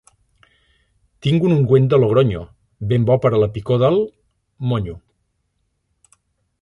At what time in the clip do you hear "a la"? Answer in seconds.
3.39-3.51